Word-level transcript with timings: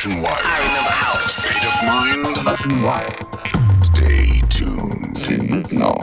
Machine 0.00 0.22
Wild. 0.22 0.40
I 0.42 0.58
remember 0.62 0.92
how. 0.92 1.18
State 1.26 1.62
of 1.66 1.76
Mind. 1.84 2.42
Machine 2.42 2.82
Wild. 2.82 3.84
Stay 3.84 4.40
tuned. 4.48 5.14
C'est 5.14 5.36
maintenant. 5.36 5.94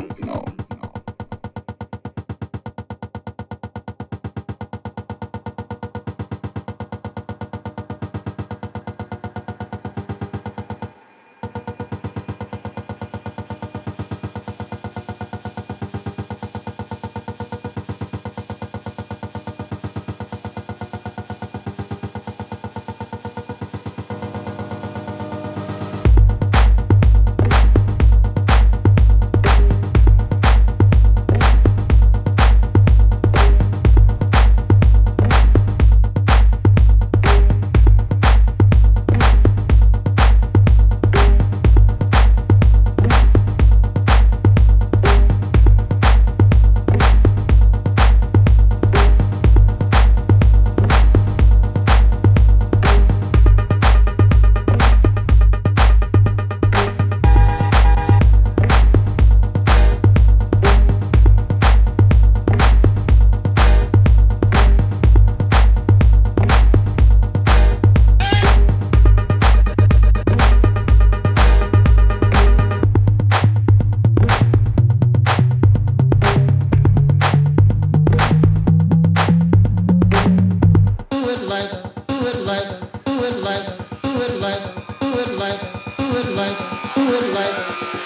would 87.07 87.31
like 87.31 87.96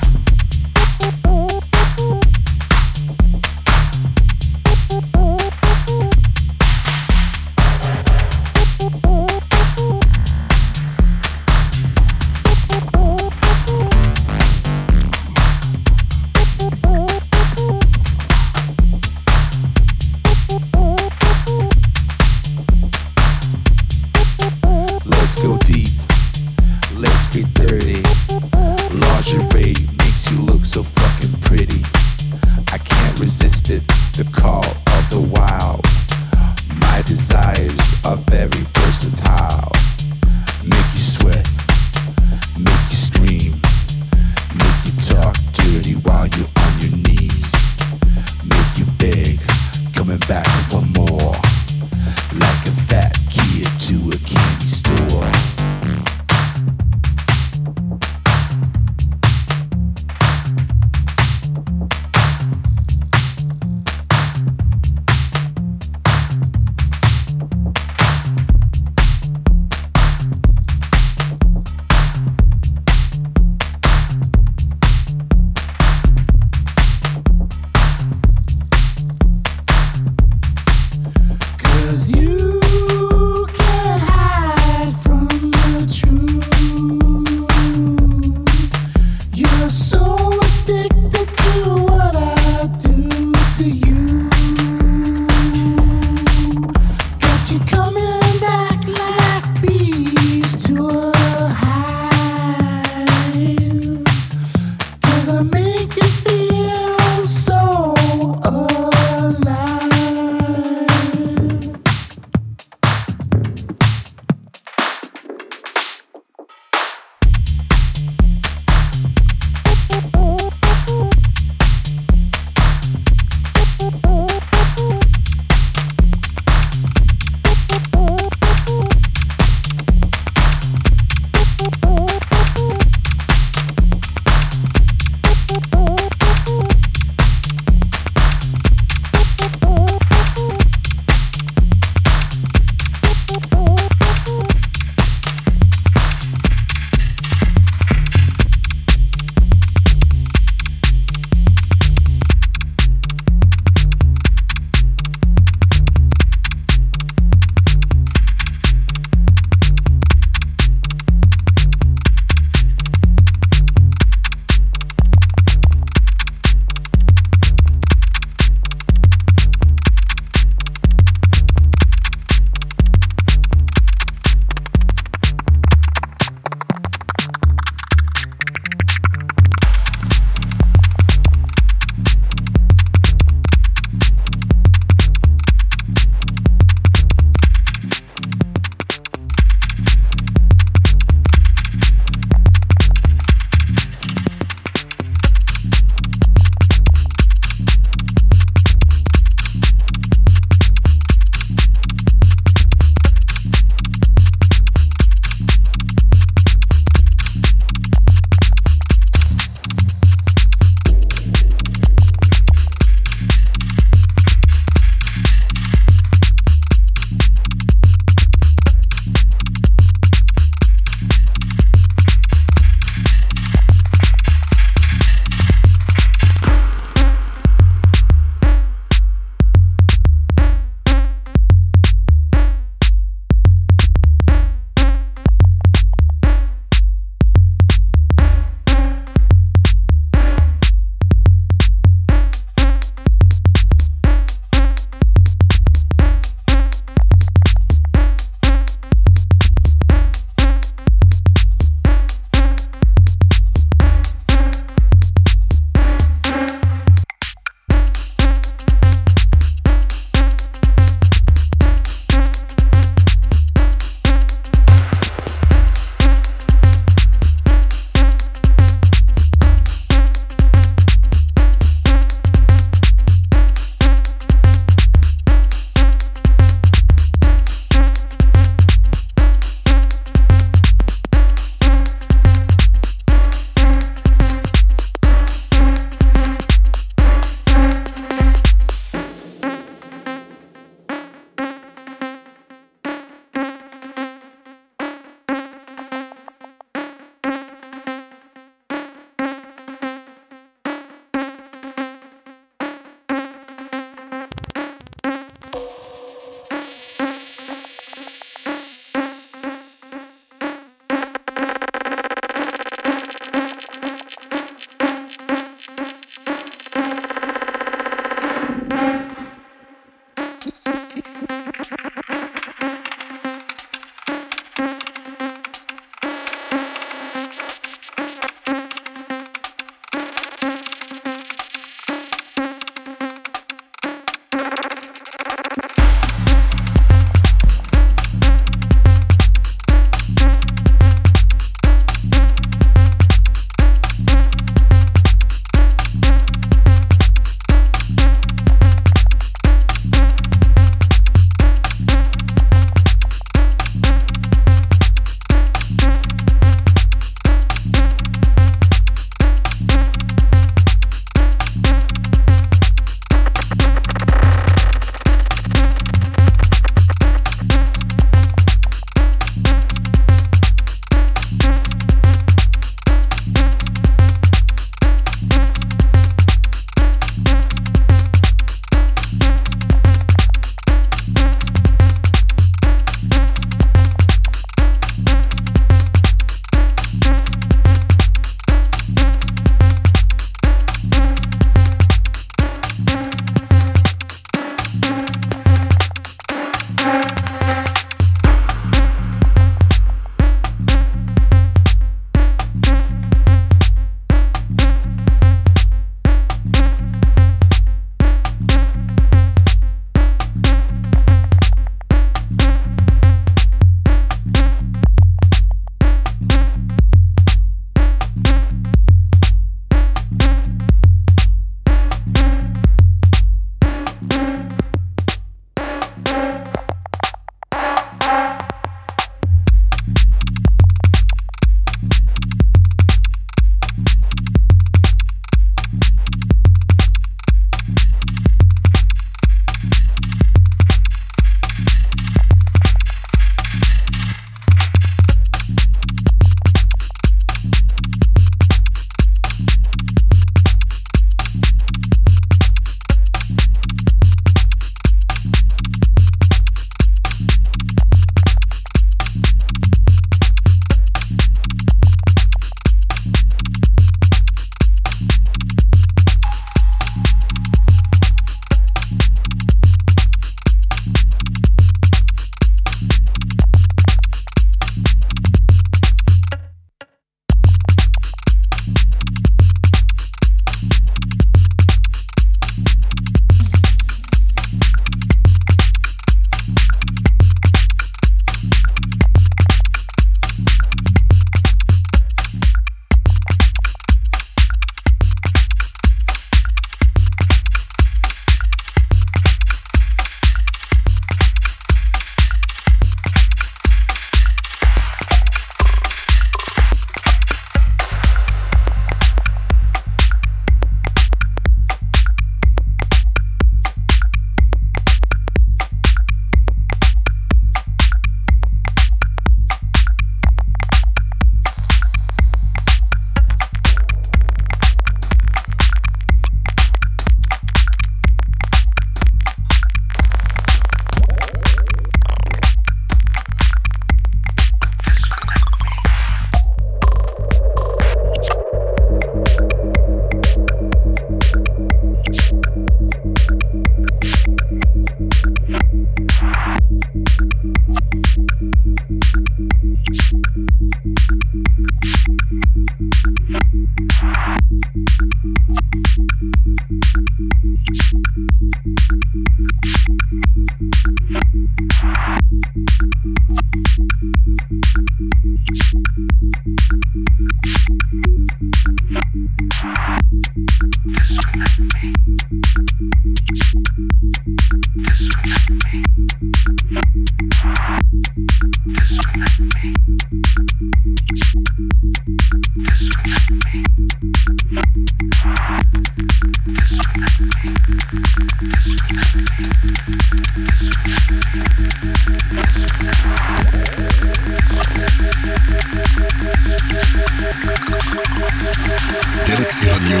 Galaxy 599.26 599.66
Radio, 599.68 600.00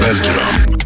Belgium. 0.00 0.79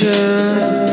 future 0.00 0.89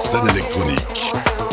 scène 0.00 0.28
électronique. 0.30 1.49